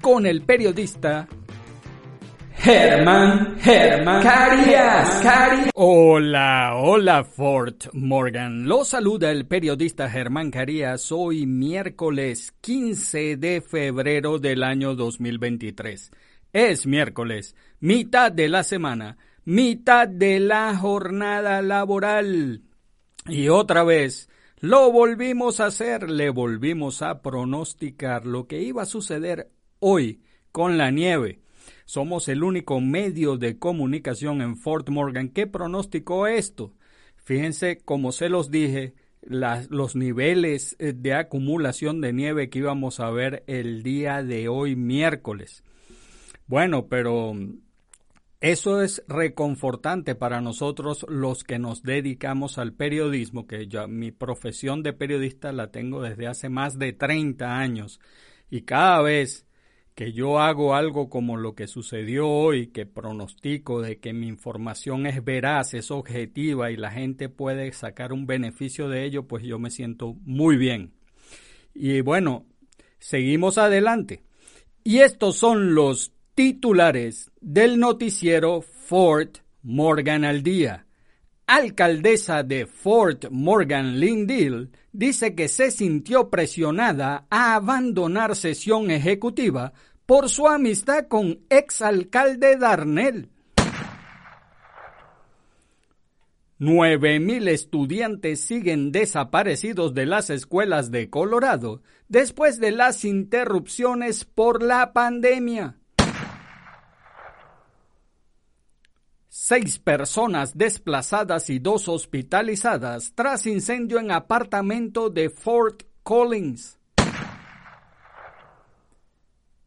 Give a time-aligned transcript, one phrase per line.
[0.00, 1.28] con el periodista
[2.56, 5.70] Germán, Germán Carías, Carías.
[5.74, 8.66] Hola, hola Fort Morgan.
[8.66, 16.10] Lo saluda el periodista Germán Carías hoy miércoles 15 de febrero del año 2023.
[16.52, 22.62] Es miércoles, mitad de la semana, mitad de la jornada laboral.
[23.26, 28.86] Y otra vez, lo volvimos a hacer, le volvimos a pronosticar lo que iba a
[28.86, 29.50] suceder
[29.80, 30.20] hoy
[30.52, 31.40] con la nieve
[31.88, 36.74] somos el único medio de comunicación en Fort Morgan que pronosticó esto.
[37.16, 43.08] Fíjense, como se los dije, los niveles eh, de acumulación de nieve que íbamos a
[43.10, 45.64] ver el día de hoy miércoles.
[46.46, 47.34] Bueno, pero
[48.42, 54.82] eso es reconfortante para nosotros los que nos dedicamos al periodismo, que ya mi profesión
[54.82, 57.98] de periodista la tengo desde hace más de 30 años
[58.50, 59.47] y cada vez
[59.98, 65.06] que yo hago algo como lo que sucedió hoy, que pronostico de que mi información
[65.06, 69.58] es veraz, es objetiva y la gente puede sacar un beneficio de ello, pues yo
[69.58, 70.92] me siento muy bien.
[71.74, 72.46] Y bueno,
[73.00, 74.22] seguimos adelante.
[74.84, 80.86] Y estos son los titulares del noticiero Fort Morgan al día.
[81.48, 89.72] Alcaldesa de Fort Morgan Lindell dice que se sintió presionada a abandonar sesión ejecutiva
[90.04, 93.30] por su amistad con exalcalde Darnell.
[96.58, 104.62] Nueve mil estudiantes siguen desaparecidos de las escuelas de Colorado después de las interrupciones por
[104.62, 105.78] la pandemia.
[109.48, 116.78] Seis personas desplazadas y dos hospitalizadas tras incendio en apartamento de Fort Collins.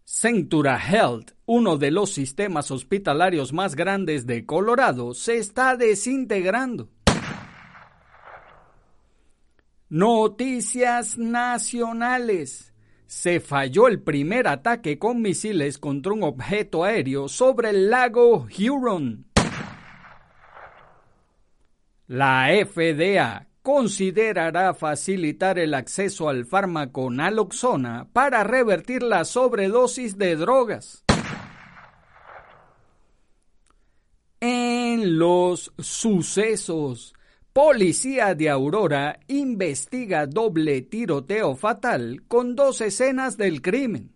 [0.03, 6.87] Centura Health, uno de los sistemas hospitalarios más grandes de Colorado, se está desintegrando.
[9.89, 12.71] Noticias nacionales.
[13.07, 19.30] Se falló el primer ataque con misiles contra un objeto aéreo sobre el lago Huron.
[22.11, 31.05] La FDA considerará facilitar el acceso al fármaco naloxona para revertir la sobredosis de drogas.
[34.41, 37.13] En los sucesos,
[37.53, 44.11] Policía de Aurora investiga doble tiroteo fatal con dos escenas del crimen.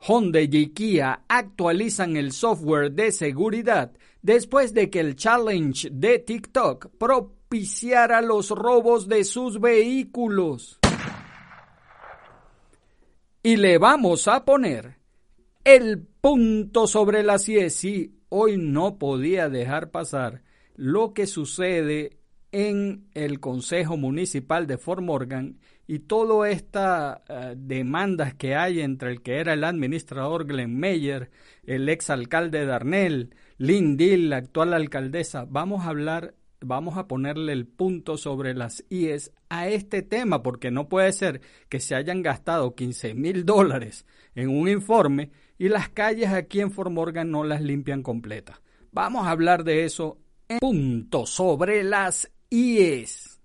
[0.00, 3.92] Honda y Kia actualizan el software de seguridad
[4.22, 10.78] después de que el challenge de TikTok propiciara los robos de sus vehículos.
[13.42, 14.98] Y le vamos a poner
[15.64, 18.12] el punto sobre la CIE.
[18.30, 20.42] hoy no podía dejar pasar
[20.74, 22.18] lo que sucede
[22.52, 29.10] en el Consejo Municipal de Fort Morgan y todas estas eh, demandas que hay entre
[29.10, 31.30] el que era el administrador Glenn Meyer,
[31.64, 37.66] el exalcalde Darnell, Lynn Dill, la actual alcaldesa, vamos a hablar, vamos a ponerle el
[37.66, 42.76] punto sobre las IES a este tema, porque no puede ser que se hayan gastado
[42.76, 44.06] 15 mil dólares
[44.36, 48.60] en un informe y las calles aquí en Fort Morgan no las limpian completas.
[48.92, 50.18] Vamos a hablar de eso
[50.48, 53.40] en punto sobre las IES.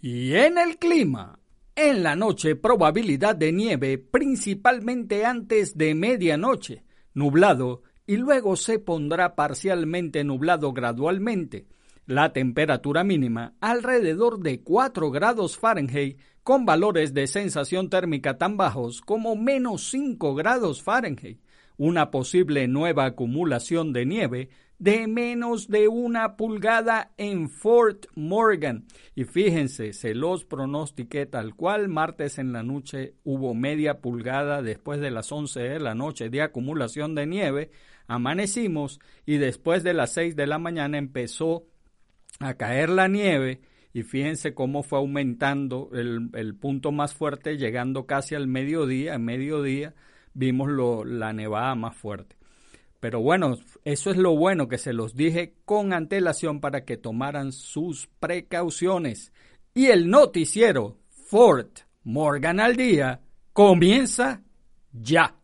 [0.00, 1.38] Y en el clima,
[1.76, 6.83] en la noche probabilidad de nieve principalmente antes de medianoche,
[7.14, 11.66] nublado y luego se pondrá parcialmente nublado gradualmente.
[12.06, 19.00] La temperatura mínima alrededor de 4 grados Fahrenheit con valores de sensación térmica tan bajos
[19.00, 21.40] como menos 5 grados Fahrenheit.
[21.78, 28.86] Una posible nueva acumulación de nieve de menos de una pulgada en Fort Morgan.
[29.14, 31.88] Y fíjense, se los pronostiqué tal cual.
[31.88, 36.42] Martes en la noche hubo media pulgada después de las 11 de la noche de
[36.42, 37.70] acumulación de nieve.
[38.06, 41.66] Amanecimos y después de las 6 de la mañana empezó
[42.40, 43.60] a caer la nieve.
[43.92, 49.14] Y fíjense cómo fue aumentando el, punto más fuerte, llegando casi al mediodía.
[49.14, 49.94] A mediodía
[50.34, 52.36] vimos lo, la nevada más fuerte.
[53.04, 57.52] Pero bueno, eso es lo bueno que se los dije con antelación para que tomaran
[57.52, 59.30] sus precauciones.
[59.74, 63.20] Y el noticiero Fort Morgan al día
[63.52, 64.40] comienza
[64.90, 65.36] ya.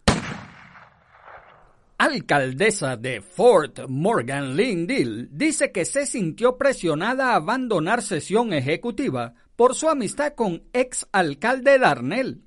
[1.99, 9.35] Alcaldesa de Fort Morgan, Lynn Dill, dice que se sintió presionada a abandonar sesión ejecutiva
[9.55, 12.41] por su amistad con ex alcalde Darnell.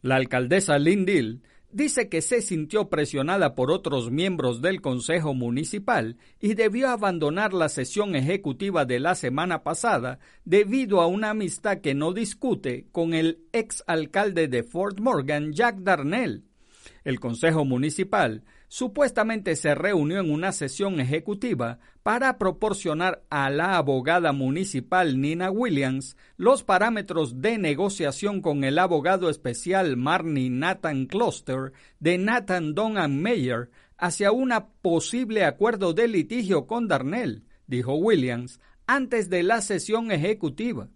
[0.00, 1.42] La alcaldesa Lynn Dill
[1.76, 7.68] dice que se sintió presionada por otros miembros del Consejo Municipal y debió abandonar la
[7.68, 13.40] sesión ejecutiva de la semana pasada debido a una amistad que no discute con el
[13.52, 16.44] ex alcalde de Fort Morgan, Jack Darnell.
[17.04, 24.32] El Consejo Municipal supuestamente se reunió en una sesión ejecutiva para proporcionar a la abogada
[24.32, 32.18] municipal Nina Williams los parámetros de negociación con el abogado especial Marnie Nathan Cluster de
[32.18, 34.52] Nathan Donham Mayer hacia un
[34.82, 40.88] posible acuerdo de litigio con Darnell, dijo Williams, antes de la sesión ejecutiva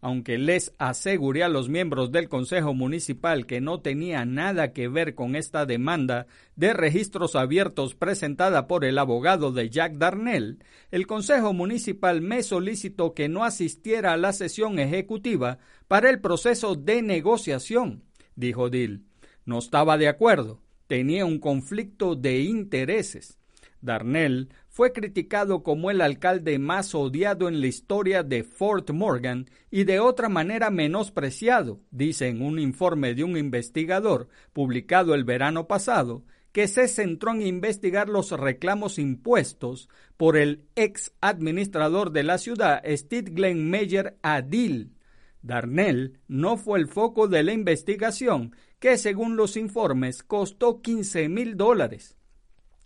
[0.00, 5.14] aunque les aseguré a los miembros del Consejo Municipal que no tenía nada que ver
[5.14, 6.26] con esta demanda
[6.56, 13.14] de registros abiertos presentada por el abogado de Jack Darnell, el Consejo Municipal me solicitó
[13.14, 18.02] que no asistiera a la sesión ejecutiva para el proceso de negociación,
[18.36, 19.04] dijo Dill.
[19.44, 23.38] No estaba de acuerdo, tenía un conflicto de intereses.
[23.82, 29.82] Darnell fue criticado como el alcalde más odiado en la historia de Fort Morgan y
[29.82, 36.22] de otra manera menospreciado, dice en un informe de un investigador publicado el verano pasado,
[36.52, 42.80] que se centró en investigar los reclamos impuestos por el ex administrador de la ciudad,
[42.86, 44.92] Steve Glenn Meyer Adil.
[45.42, 51.56] Darnell no fue el foco de la investigación, que según los informes costó 15 mil
[51.56, 52.16] dólares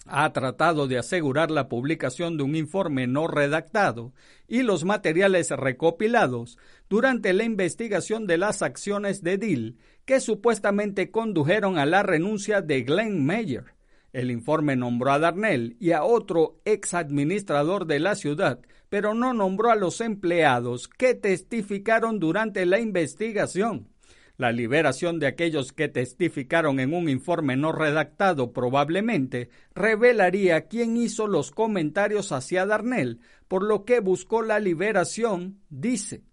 [0.07, 4.13] ha tratado de asegurar la publicación de un informe no redactado
[4.47, 6.59] y los materiales recopilados
[6.89, 12.83] durante la investigación de las acciones de Dill que supuestamente condujeron a la renuncia de
[12.83, 13.75] Glenn Mayer.
[14.13, 19.35] El informe nombró a Darnell y a otro ex administrador de la ciudad, pero no
[19.35, 23.89] nombró a los empleados que testificaron durante la investigación.
[24.37, 31.29] La liberación de aquellos que testificaron en un informe no redactado probablemente revelaría quién hizo
[31.29, 36.25] los comentarios hacia Darnell, por lo que buscó la liberación, dice.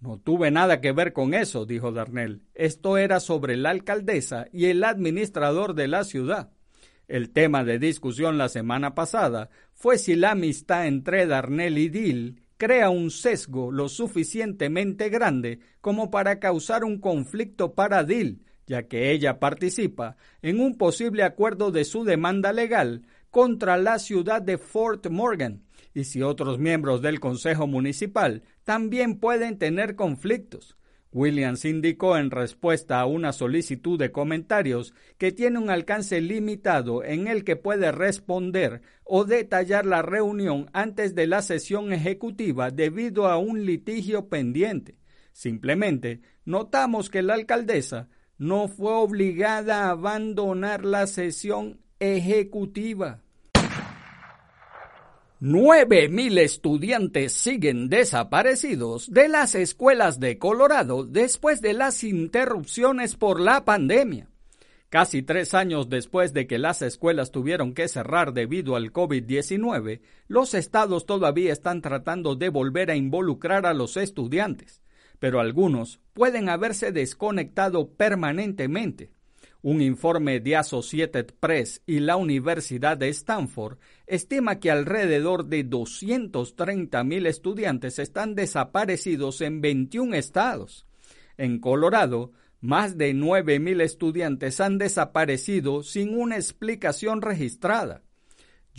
[0.00, 2.42] No tuve nada que ver con eso, dijo Darnell.
[2.54, 6.50] Esto era sobre la alcaldesa y el administrador de la ciudad.
[7.06, 12.42] El tema de discusión la semana pasada fue si la amistad entre Darnell y Dill
[12.58, 19.10] crea un sesgo lo suficientemente grande como para causar un conflicto para Dill, ya que
[19.12, 25.06] ella participa en un posible acuerdo de su demanda legal contra la ciudad de Fort
[25.08, 25.62] Morgan,
[25.94, 30.77] y si otros miembros del Consejo Municipal también pueden tener conflictos.
[31.12, 37.28] Williams indicó en respuesta a una solicitud de comentarios que tiene un alcance limitado en
[37.28, 43.38] el que puede responder o detallar la reunión antes de la sesión ejecutiva debido a
[43.38, 44.98] un litigio pendiente.
[45.32, 53.22] Simplemente notamos que la alcaldesa no fue obligada a abandonar la sesión ejecutiva.
[55.40, 63.38] Nueve mil estudiantes siguen desaparecidos de las escuelas de Colorado después de las interrupciones por
[63.38, 64.28] la pandemia.
[64.88, 70.54] Casi tres años después de que las escuelas tuvieron que cerrar debido al COVID-19, los
[70.54, 74.82] estados todavía están tratando de volver a involucrar a los estudiantes,
[75.20, 79.12] pero algunos pueden haberse desconectado permanentemente.
[79.60, 87.26] Un informe de Associated Press y la Universidad de Stanford estima que alrededor de 230.000
[87.26, 90.86] estudiantes están desaparecidos en 21 estados.
[91.36, 98.02] En Colorado, más de 9.000 estudiantes han desaparecido sin una explicación registrada.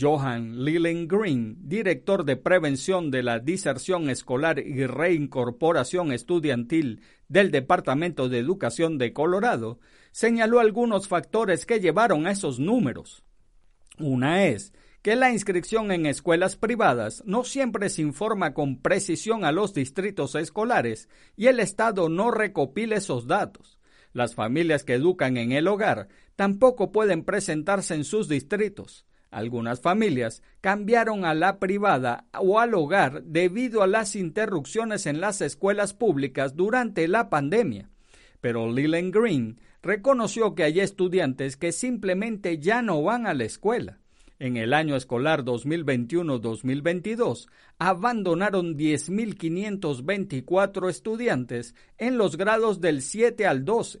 [0.00, 8.30] Johan Leland Green, director de prevención de la diserción escolar y reincorporación estudiantil del Departamento
[8.30, 9.78] de Educación de Colorado,
[10.12, 13.22] señaló algunos factores que llevaron a esos números.
[13.98, 19.52] Una es que la inscripción en escuelas privadas no siempre se informa con precisión a
[19.52, 23.78] los distritos escolares y el Estado no recopila esos datos.
[24.12, 29.06] Las familias que educan en el hogar tampoco pueden presentarse en sus distritos.
[29.30, 35.40] Algunas familias cambiaron a la privada o al hogar debido a las interrupciones en las
[35.40, 37.88] escuelas públicas durante la pandemia.
[38.40, 43.98] Pero Leland Green reconoció que hay estudiantes que simplemente ya no van a la escuela.
[44.38, 54.00] En el año escolar 2021-2022 abandonaron 10.524 estudiantes en los grados del 7 al 12.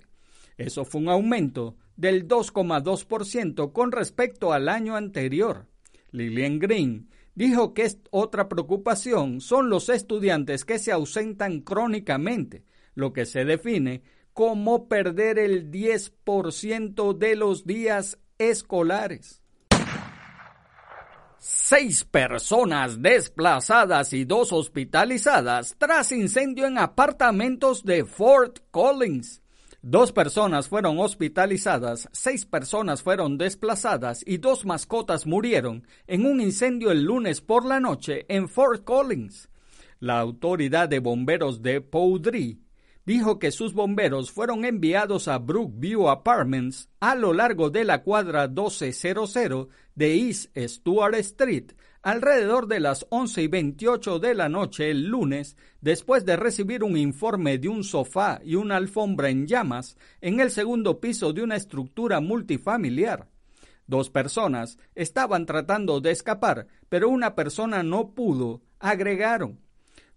[0.56, 5.66] Eso fue un aumento del 2,2% con respecto al año anterior.
[6.10, 13.26] Lillian Green dijo que otra preocupación son los estudiantes que se ausentan crónicamente, lo que
[13.26, 19.42] se define como perder el 10% de los días escolares.
[21.38, 29.40] Seis personas desplazadas y dos hospitalizadas tras incendio en apartamentos de Fort Collins.
[29.82, 36.90] Dos personas fueron hospitalizadas, seis personas fueron desplazadas y dos mascotas murieron en un incendio
[36.90, 39.48] el lunes por la noche en Fort Collins.
[39.98, 42.60] La autoridad de bomberos de Powdry
[43.06, 48.48] dijo que sus bomberos fueron enviados a Brookview Apartments a lo largo de la cuadra
[48.48, 55.06] 1200 de East Stuart Street alrededor de las 11 y 28 de la noche el
[55.06, 60.40] lunes, después de recibir un informe de un sofá y una alfombra en llamas en
[60.40, 63.28] el segundo piso de una estructura multifamiliar.
[63.86, 69.58] Dos personas estaban tratando de escapar, pero una persona no pudo, agregaron.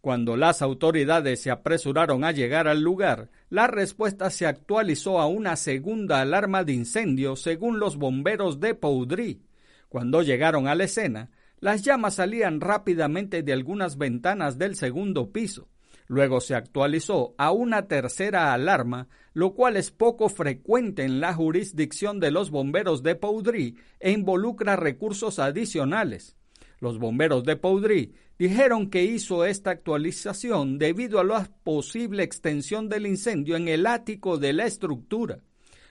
[0.03, 5.55] Cuando las autoridades se apresuraron a llegar al lugar, la respuesta se actualizó a una
[5.55, 9.43] segunda alarma de incendio según los bomberos de Poudry.
[9.87, 11.31] Cuando llegaron a la escena,
[11.61, 15.69] las llamas salían rápidamente de algunas ventanas del segundo piso.
[16.07, 22.19] Luego se actualizó a una tercera alarma, lo cual es poco frecuente en la jurisdicción
[22.19, 26.35] de los bomberos de Poudry e involucra recursos adicionales.
[26.83, 33.07] Los bomberos de Poudry dijeron que hizo esta actualización debido a la posible extensión del
[33.07, 35.37] incendio en el ático de la estructura.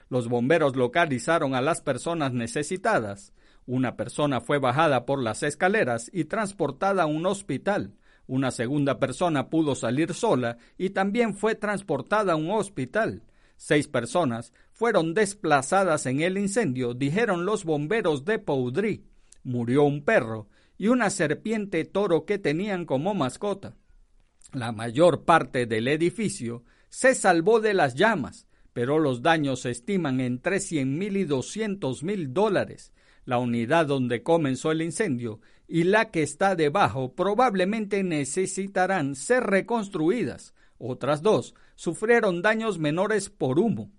[0.07, 3.33] Los bomberos localizaron a las personas necesitadas.
[3.65, 7.95] Una persona fue bajada por las escaleras y transportada a un hospital.
[8.27, 13.23] Una segunda persona pudo salir sola y también fue transportada a un hospital.
[13.57, 19.07] Seis personas fueron desplazadas en el incendio, dijeron los bomberos de Poudry.
[19.43, 23.75] Murió un perro y una serpiente toro que tenían como mascota.
[24.51, 30.19] La mayor parte del edificio se salvó de las llamas, pero los daños se estiman
[30.19, 32.93] entre cien mil y doscientos mil dólares
[33.25, 40.53] la unidad donde comenzó el incendio y la que está debajo probablemente necesitarán ser reconstruidas.
[40.77, 43.91] Otras dos sufrieron daños menores por humo.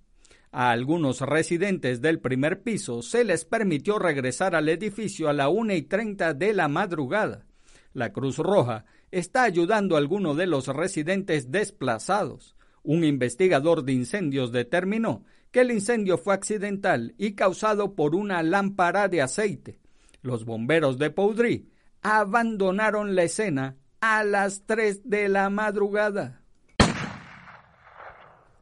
[0.57, 5.75] A algunos residentes del primer piso se les permitió regresar al edificio a la una
[5.75, 7.45] y treinta de la madrugada.
[7.93, 12.55] La Cruz Roja está ayudando a algunos de los residentes desplazados.
[12.85, 19.09] Un investigador de incendios determinó que el incendio fue accidental y causado por una lámpara
[19.09, 19.81] de aceite.
[20.23, 21.69] Los bomberos de Poudry
[22.01, 26.43] abandonaron la escena a las 3 de la madrugada.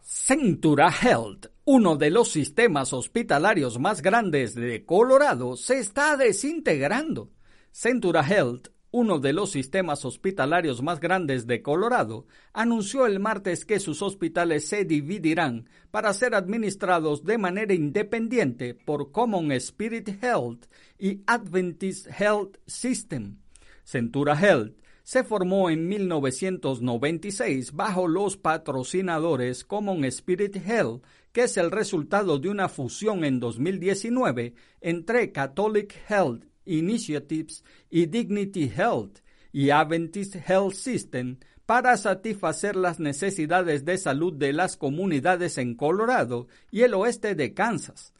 [0.00, 7.30] Centura Health, uno de los sistemas hospitalarios más grandes de Colorado, se está desintegrando.
[7.70, 13.80] Centura Health uno de los sistemas hospitalarios más grandes de Colorado, anunció el martes que
[13.80, 20.66] sus hospitales se dividirán para ser administrados de manera independiente por Common Spirit Health
[20.98, 23.38] y Adventist Health System.
[23.82, 31.70] Centura Health se formó en 1996 bajo los patrocinadores Common Spirit Health, que es el
[31.70, 39.18] resultado de una fusión en 2019 entre Catholic Health Initiatives y Dignity Health
[39.50, 46.48] y Adventist Health System para satisfacer las necesidades de salud de las comunidades en Colorado
[46.70, 48.12] y el oeste de Kansas.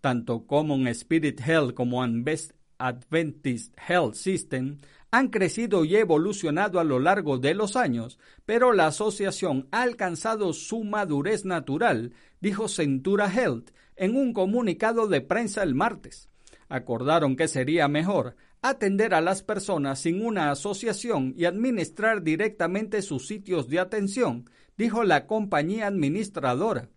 [0.00, 4.78] Tanto Common Spirit Health como Adventist Health System
[5.10, 10.52] han crecido y evolucionado a lo largo de los años, pero la asociación ha alcanzado
[10.52, 16.28] su madurez natural, dijo Centura Health en un comunicado de prensa el martes.
[16.68, 23.26] Acordaron que sería mejor atender a las personas sin una asociación y administrar directamente sus
[23.26, 26.88] sitios de atención, dijo la compañía administradora.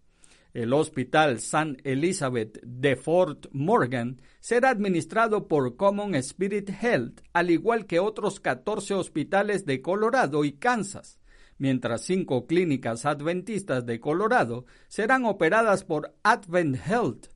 [0.54, 7.88] El Hospital San Elizabeth de Fort Morgan será administrado por Common Spirit Health, al igual
[7.88, 11.18] que otros 14 hospitales de Colorado y Kansas,
[11.64, 17.28] mientras cinco clínicas adventistas de Colorado serán operadas por Advent Health.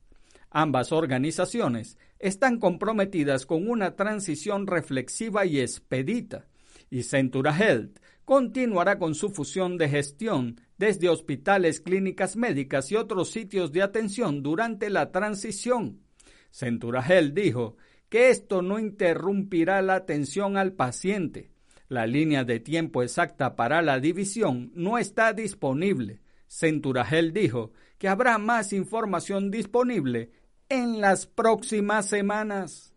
[0.50, 6.46] Ambas organizaciones están comprometidas con una transición reflexiva y expedita,
[6.90, 13.30] y Centura Health continuará con su fusión de gestión desde hospitales, clínicas médicas y otros
[13.30, 16.02] sitios de atención durante la transición.
[16.50, 17.76] Centura Health dijo
[18.10, 21.50] que esto no interrumpirá la atención al paciente.
[21.88, 26.20] La línea de tiempo exacta para la división no está disponible.
[26.46, 30.30] Centura Health dijo que habrá más información disponible
[30.68, 32.92] en las próximas semanas.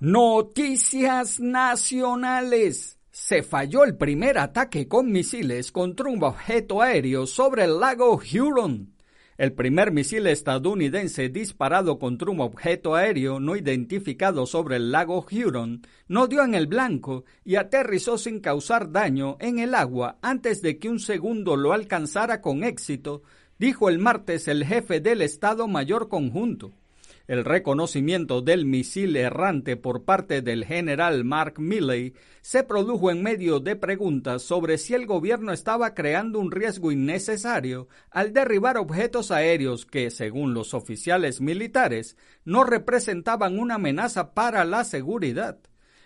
[0.00, 7.78] Noticias nacionales se falló el primer ataque con misiles contra un objeto aéreo sobre el
[7.78, 8.97] lago Huron.
[9.38, 15.82] El primer misil estadounidense disparado contra un objeto aéreo no identificado sobre el lago Huron
[16.08, 20.80] no dio en el blanco y aterrizó sin causar daño en el agua antes de
[20.80, 23.22] que un segundo lo alcanzara con éxito,
[23.60, 26.72] dijo el martes el jefe del Estado Mayor Conjunto.
[27.28, 33.60] El reconocimiento del misil errante por parte del general Mark Milley se produjo en medio
[33.60, 39.84] de preguntas sobre si el gobierno estaba creando un riesgo innecesario al derribar objetos aéreos
[39.84, 42.16] que, según los oficiales militares,
[42.46, 45.58] no representaban una amenaza para la seguridad.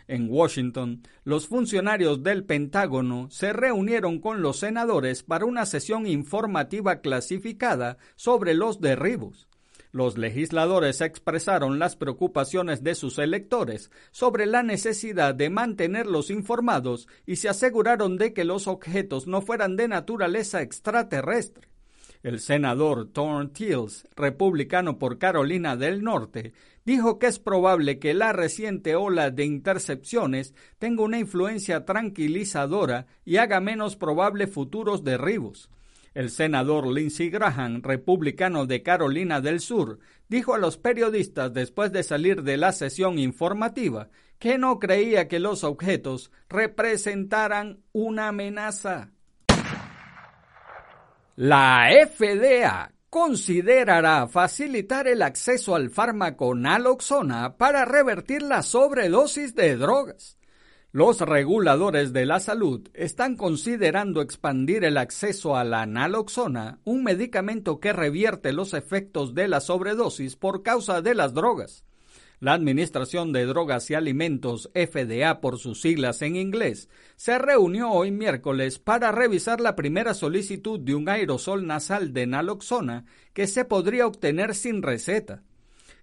[0.09, 7.01] En Washington, los funcionarios del Pentágono se reunieron con los senadores para una sesión informativa
[7.01, 9.47] clasificada sobre los derribos.
[9.93, 17.37] Los legisladores expresaron las preocupaciones de sus electores sobre la necesidad de mantenerlos informados y
[17.37, 21.69] se aseguraron de que los objetos no fueran de naturaleza extraterrestre.
[22.23, 26.55] El senador Thorne Tills, republicano por Carolina del Norte,
[26.87, 33.37] dijo que es probable que la reciente ola de intercepciones tenga una influencia tranquilizadora y
[33.37, 35.69] haga menos probable futuros derribos.
[36.14, 39.98] El senador Lindsey Graham, republicano de Carolina del Sur,
[40.29, 45.38] dijo a los periodistas después de salir de la sesión informativa que no creía que
[45.38, 49.11] los objetos representaran una amenaza.
[51.37, 60.38] La FDA considerará facilitar el acceso al fármaco naloxona para revertir la sobredosis de drogas.
[60.95, 67.81] Los reguladores de la salud están considerando expandir el acceso a la naloxona, un medicamento
[67.81, 71.87] que revierte los efectos de la sobredosis por causa de las drogas.
[72.41, 78.11] La Administración de Drogas y Alimentos, FDA por sus siglas en inglés, se reunió hoy
[78.11, 84.07] miércoles para revisar la primera solicitud de un aerosol nasal de naloxona que se podría
[84.07, 85.43] obtener sin receta.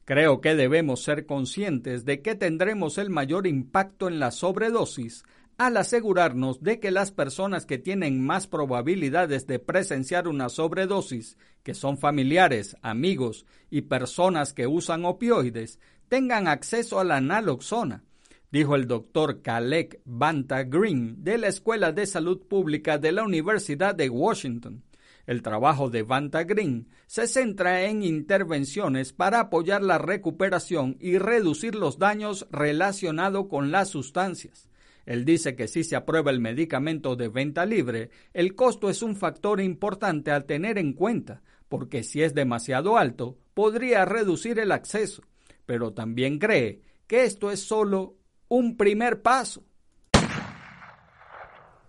[0.10, 5.24] Creo que debemos ser conscientes de que tendremos el mayor impacto en la sobredosis
[5.60, 11.76] al asegurarnos de que las personas que tienen más probabilidades de presenciar una sobredosis, que
[11.76, 18.04] son familiares, amigos y personas que usan opioides, tengan acceso a la naloxona,
[18.52, 23.94] dijo el doctor Kalek Banta Green de la Escuela de Salud Pública de la Universidad
[23.94, 24.82] de Washington.
[25.30, 31.76] El trabajo de Vanta Green se centra en intervenciones para apoyar la recuperación y reducir
[31.76, 34.72] los daños relacionados con las sustancias.
[35.06, 39.16] Él dice que si se aprueba el medicamento de venta libre, el costo es un
[39.16, 45.22] factor importante a tener en cuenta, porque si es demasiado alto, podría reducir el acceso.
[45.68, 48.16] Pero también cree que esto es solo
[48.48, 49.64] un primer paso.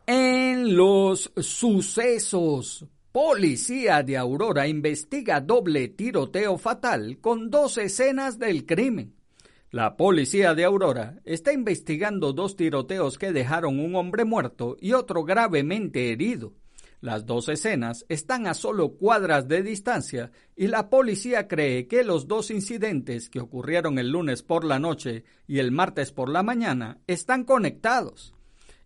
[0.07, 9.17] En los sucesos Policía de Aurora investiga doble tiroteo fatal con dos escenas del crimen.
[9.73, 15.25] La policía de Aurora está investigando dos tiroteos que dejaron un hombre muerto y otro
[15.25, 16.53] gravemente herido.
[17.01, 22.29] Las dos escenas están a solo cuadras de distancia y la policía cree que los
[22.29, 27.01] dos incidentes que ocurrieron el lunes por la noche y el martes por la mañana
[27.09, 28.37] están conectados.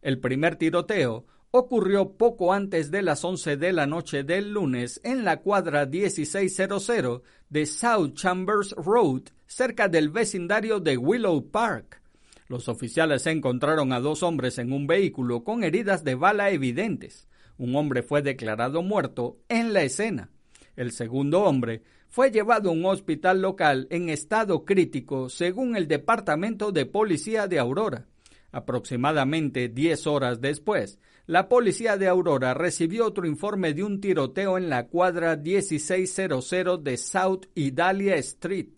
[0.00, 5.24] El primer tiroteo ocurrió poco antes de las 11 de la noche del lunes en
[5.24, 12.02] la cuadra 1600 de South Chambers Road, cerca del vecindario de Willow Park.
[12.48, 17.28] Los oficiales encontraron a dos hombres en un vehículo con heridas de bala evidentes.
[17.56, 20.30] Un hombre fue declarado muerto en la escena.
[20.74, 26.72] El segundo hombre fue llevado a un hospital local en estado crítico, según el Departamento
[26.72, 28.08] de Policía de Aurora.
[28.50, 34.68] Aproximadamente 10 horas después, la policía de Aurora recibió otro informe de un tiroteo en
[34.68, 38.68] la cuadra 1600 de South Idalia Street.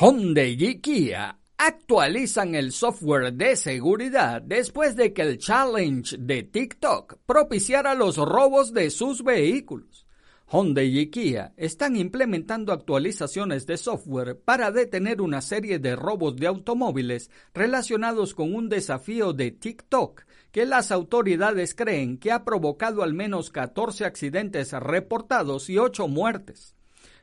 [0.00, 7.18] Hyundai y Kia actualizan el software de seguridad después de que el challenge de TikTok
[7.26, 10.01] propiciara los robos de sus vehículos.
[10.46, 16.46] Honda y Kia están implementando actualizaciones de software para detener una serie de robos de
[16.46, 23.14] automóviles relacionados con un desafío de TikTok que las autoridades creen que ha provocado al
[23.14, 26.74] menos 14 accidentes reportados y 8 muertes.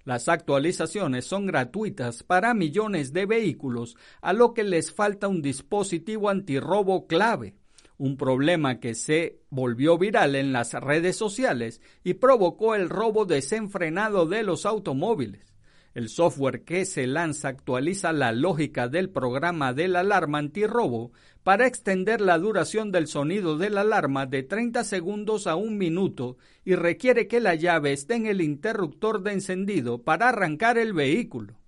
[0.05, 6.29] Las actualizaciones son gratuitas para millones de vehículos, a lo que les falta un dispositivo
[6.29, 7.55] antirrobo clave,
[7.99, 14.25] un problema que se volvió viral en las redes sociales y provocó el robo desenfrenado
[14.25, 15.53] de los automóviles.
[15.93, 21.11] El software que se lanza actualiza la lógica del programa de la alarma antirrobo
[21.43, 26.37] para extender la duración del sonido de la alarma de 30 segundos a un minuto
[26.63, 31.59] y requiere que la llave esté en el interruptor de encendido para arrancar el vehículo.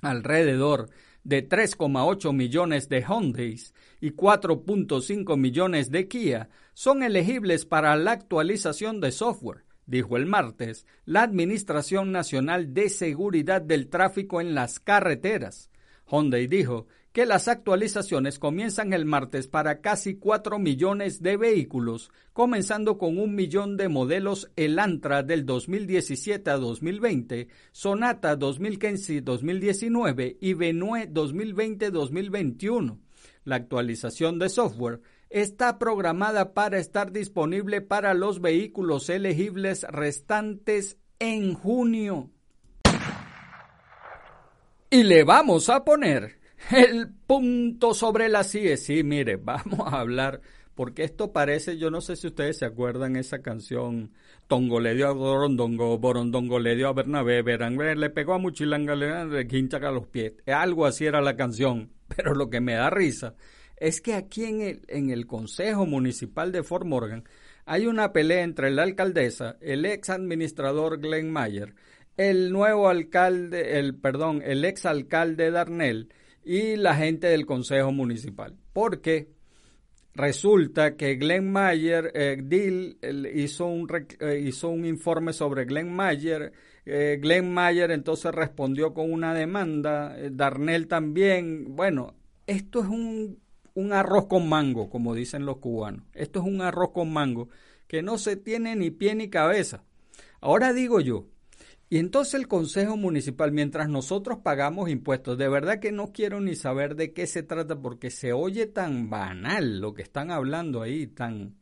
[0.00, 0.90] Alrededor
[1.24, 9.00] de 3,8 millones de Hyundais y 4.5 millones de Kia son elegibles para la actualización
[9.00, 15.70] de software dijo el martes la Administración Nacional de Seguridad del Tráfico en las Carreteras.
[16.10, 22.96] Hyundai dijo que las actualizaciones comienzan el martes para casi 4 millones de vehículos, comenzando
[22.96, 32.98] con un millón de modelos Elantra del 2017 a 2020, Sonata 2015-2019 y Venue 2020-2021.
[33.44, 41.52] La actualización de software está programada para estar disponible para los vehículos elegibles restantes en
[41.54, 42.30] junio.
[44.88, 48.76] Y le vamos a poner el punto sobre la CIE.
[48.76, 50.40] Sí, mire, vamos a hablar,
[50.74, 54.12] porque esto parece, yo no sé si ustedes se acuerdan esa canción,
[54.48, 58.94] Tongo le dio a Borondongo, Borondongo le dio a Bernabé, verán, le pegó a Muchilanga,
[58.94, 60.34] le quinchaca los pies.
[60.46, 63.34] Algo así era la canción, pero lo que me da risa
[63.76, 67.24] es que aquí en el, en el Consejo Municipal de Fort Morgan
[67.64, 71.74] hay una pelea entre la alcaldesa, el ex administrador Glenn Mayer,
[72.16, 76.12] el nuevo alcalde, el perdón, el ex alcalde Darnell
[76.44, 78.56] y la gente del Consejo Municipal.
[78.72, 79.28] Porque
[80.14, 82.98] resulta que Glenn Mayer, eh, Dill
[83.34, 83.88] hizo, un,
[84.20, 86.52] eh, hizo un informe sobre Glenn Mayer.
[86.84, 91.76] Eh, Glenn Mayer entonces respondió con una demanda, Darnell también.
[91.76, 92.14] Bueno,
[92.46, 93.42] esto es un
[93.74, 96.04] un arroz con mango, como dicen los cubanos.
[96.14, 97.48] Esto es un arroz con mango
[97.86, 99.84] que no se tiene ni pie ni cabeza.
[100.40, 101.26] Ahora digo yo,
[101.92, 106.56] y entonces el Consejo Municipal, mientras nosotros pagamos impuestos, de verdad que no quiero ni
[106.56, 111.06] saber de qué se trata porque se oye tan banal lo que están hablando ahí,
[111.06, 111.54] tan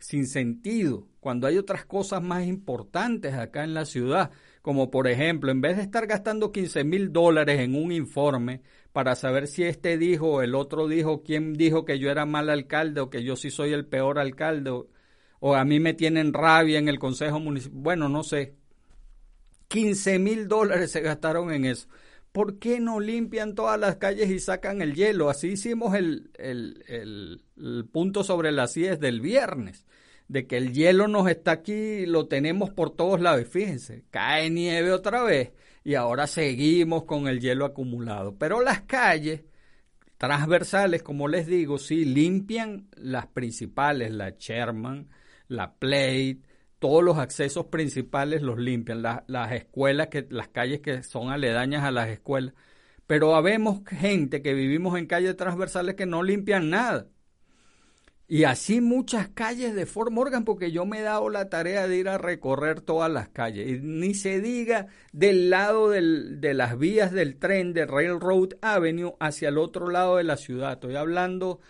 [0.00, 5.52] sin sentido, cuando hay otras cosas más importantes acá en la ciudad, como por ejemplo,
[5.52, 9.98] en vez de estar gastando 15 mil dólares en un informe para saber si este
[9.98, 13.36] dijo o el otro dijo, quién dijo que yo era mal alcalde o que yo
[13.36, 14.72] sí soy el peor alcalde
[15.38, 17.80] o, a mí me tienen rabia en el Consejo Municipal.
[17.80, 18.59] Bueno, no sé.
[19.70, 21.88] 15 mil dólares se gastaron en eso.
[22.32, 25.30] ¿Por qué no limpian todas las calles y sacan el hielo?
[25.30, 26.82] Así hicimos el, el,
[27.56, 29.86] el, punto sobre las 10 del viernes,
[30.26, 33.46] de que el hielo nos está aquí, lo tenemos por todos lados.
[33.48, 35.52] Fíjense, cae nieve otra vez
[35.84, 38.36] y ahora seguimos con el hielo acumulado.
[38.38, 39.42] Pero las calles
[40.18, 45.08] transversales, como les digo, sí limpian las principales, la Sherman,
[45.46, 46.40] la Plate,
[46.80, 49.02] todos los accesos principales los limpian.
[49.02, 52.54] las escuelas, que, las calles que son aledañas a las escuelas,
[53.06, 57.08] pero habemos gente que vivimos en calles transversales que no limpian nada.
[58.26, 61.96] Y así muchas calles de Fort Morgan, porque yo me he dado la tarea de
[61.96, 63.68] ir a recorrer todas las calles.
[63.68, 69.48] Y ni se diga del lado de las vías del tren de Railroad Avenue hacia
[69.48, 70.74] el otro lado de la ciudad.
[70.74, 71.60] Estoy hablando,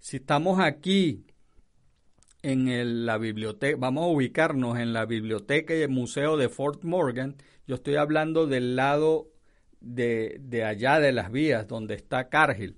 [0.00, 1.24] si estamos aquí
[2.48, 7.36] en la biblioteca, vamos a ubicarnos en la biblioteca y el museo de Fort Morgan.
[7.66, 9.28] Yo estoy hablando del lado
[9.80, 12.76] de, de allá de las vías, donde está Cargill.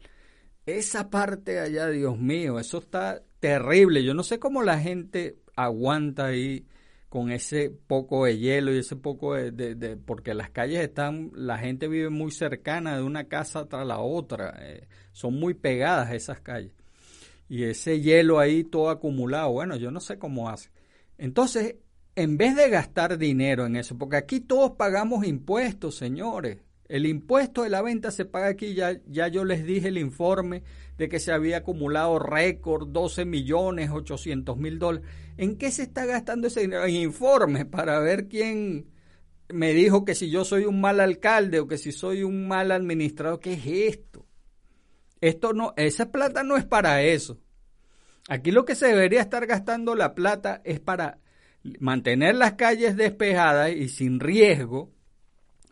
[0.67, 4.05] Esa parte allá, Dios mío, eso está terrible.
[4.05, 6.67] Yo no sé cómo la gente aguanta ahí
[7.11, 11.89] con ese poco de hielo y ese poco de, porque las calles están, la gente
[11.89, 16.73] vive muy cercana de una casa tras la otra, eh, son muy pegadas esas calles.
[17.51, 20.71] Y ese hielo ahí todo acumulado, bueno, yo no sé cómo hace.
[21.19, 21.75] Entonces,
[22.15, 26.59] en vez de gastar dinero en eso, porque aquí todos pagamos impuestos, señores,
[26.89, 30.63] el impuesto de la venta se paga aquí, ya, ya yo les dije el informe
[30.97, 35.09] de que se había acumulado récord, 12 millones 800 mil dólares.
[35.37, 36.85] ¿En qué se está gastando ese dinero?
[36.85, 38.87] En informes para ver quién
[39.49, 42.71] me dijo que si yo soy un mal alcalde o que si soy un mal
[42.71, 43.41] administrador.
[43.41, 44.10] ¿Qué es esto?
[45.21, 47.39] Esto no, esa plata no es para eso.
[48.29, 51.19] Aquí lo que se debería estar gastando la plata es para
[51.79, 54.93] mantener las calles despejadas y sin riesgo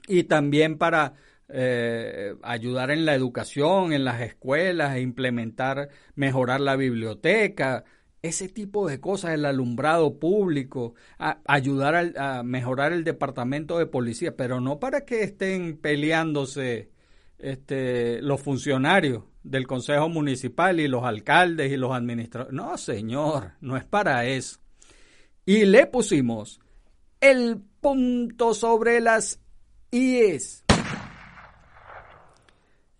[0.07, 1.15] y también para
[1.49, 7.85] eh, ayudar en la educación, en las escuelas, e implementar, mejorar la biblioteca,
[8.23, 10.95] ese tipo de cosas, el alumbrado público,
[11.47, 16.91] ayudar a, mejorar el departamento de policía, pero no para que estén peleándose
[17.39, 22.53] este, los funcionarios del Consejo Municipal y los alcaldes y los administradores.
[22.53, 24.59] No, señor, no es para eso.
[25.47, 26.61] Y le pusimos
[27.21, 29.41] el punto sobre las
[29.91, 30.65] y es.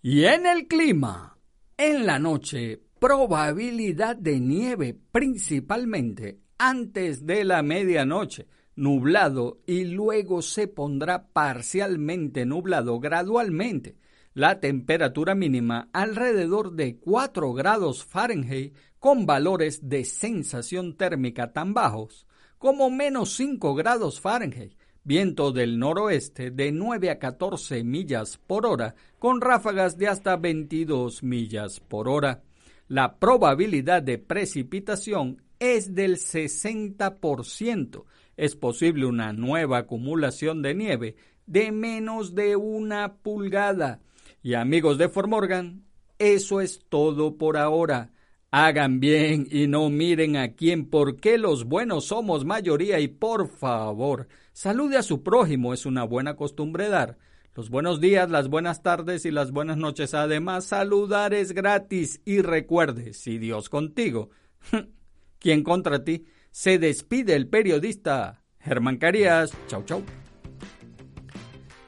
[0.01, 1.37] Y en el clima,
[1.77, 10.67] en la noche, probabilidad de nieve principalmente antes de la medianoche, nublado y luego se
[10.67, 13.95] pondrá parcialmente nublado gradualmente.
[14.39, 22.25] La temperatura mínima alrededor de 4 grados Fahrenheit con valores de sensación térmica tan bajos
[22.57, 28.95] como menos 5 grados Fahrenheit viento del noroeste de 9 a 14 millas por hora,
[29.17, 32.41] con ráfagas de hasta 22 millas por hora.
[32.87, 38.05] La probabilidad de precipitación es del 60%.
[38.37, 43.99] Es posible una nueva acumulación de nieve de menos de una pulgada.
[44.41, 45.83] Y amigos de Formorgan,
[46.17, 48.11] eso es todo por ahora.
[48.51, 54.27] Hagan bien y no miren a quién, porque los buenos somos mayoría y por favor,
[54.53, 57.17] salude a su prójimo, es una buena costumbre dar.
[57.55, 60.13] Los buenos días, las buenas tardes y las buenas noches.
[60.13, 64.29] Además, saludar es gratis y recuerde, si Dios contigo,
[65.39, 66.25] ¿quién contra ti?
[66.51, 69.51] Se despide el periodista Germán Carías.
[69.67, 70.03] Chau, chau.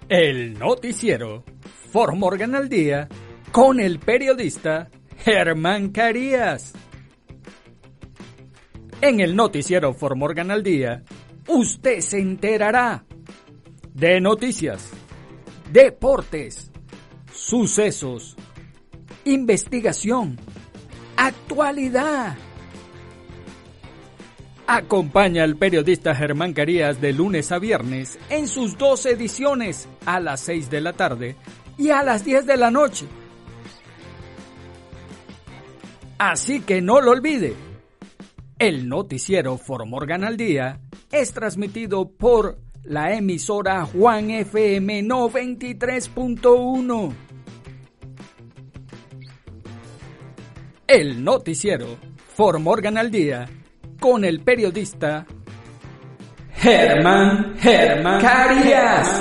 [0.10, 1.46] El noticiero
[1.91, 2.15] For
[2.56, 3.10] al día
[3.51, 6.71] con el periodista Germán Carías.
[9.01, 11.04] En el noticiero For al día,
[11.49, 13.04] usted se enterará
[13.93, 14.89] de noticias,
[15.69, 16.71] deportes,
[17.34, 18.38] sucesos,
[19.25, 20.39] investigación,
[21.17, 22.38] actualidad.
[24.65, 30.39] Acompaña al periodista Germán Carías de lunes a viernes en sus dos ediciones a las
[30.39, 31.36] 6 de la tarde
[31.77, 33.07] y a las 10 de la noche
[36.21, 37.55] Así que no lo olvide.
[38.60, 39.57] El noticiero
[39.88, 40.79] Morgan al Día
[41.12, 47.13] es transmitido por la emisora Juan FM 93.1.
[50.86, 51.97] El noticiero
[52.60, 53.49] Morgan al Día
[53.99, 55.25] con el periodista
[56.53, 59.17] Germán Germán Carías.